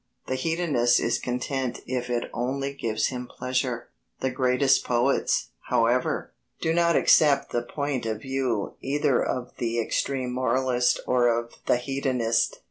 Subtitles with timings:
[0.25, 3.89] The hedonist is content if it only gives him pleasure.
[4.21, 10.33] The greatest poets, however, do not accept the point of view either of the extreme
[10.33, 12.57] moralist or of the hedonist.